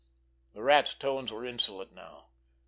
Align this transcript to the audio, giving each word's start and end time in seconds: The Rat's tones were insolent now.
The 0.53 0.63
Rat's 0.63 0.95
tones 0.95 1.31
were 1.31 1.45
insolent 1.45 1.93
now. 1.93 2.29